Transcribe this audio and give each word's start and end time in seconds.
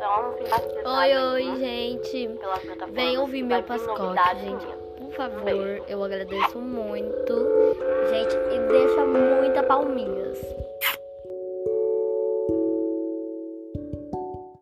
Oi, 0.00 1.16
oi, 1.16 1.56
gente. 1.58 2.30
Vem 2.92 3.18
ouvir 3.18 3.42
meu 3.42 3.62
pascote, 3.64 4.40
gente. 4.40 4.66
Por 4.96 5.12
favor, 5.12 5.82
eu 5.88 6.04
agradeço 6.04 6.58
muito. 6.60 7.34
Gente, 8.08 8.36
e 8.54 8.58
deixa 8.68 9.04
muita 9.04 9.62
palminhas. 9.64 10.38